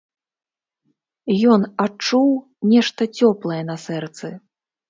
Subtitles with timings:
[1.55, 2.29] Ён адчуў
[2.75, 4.27] нешта цёплае на сэрцы.